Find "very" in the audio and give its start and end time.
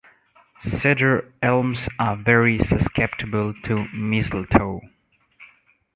2.15-2.57